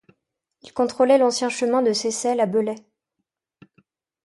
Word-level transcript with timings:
Il 0.63 0.73
contrôlait 0.73 1.19
l'ancien 1.19 1.47
chemin 1.47 1.83
de 1.83 1.93
Seyssel 1.93 2.39
à 2.39 2.47
Belley. 2.47 2.83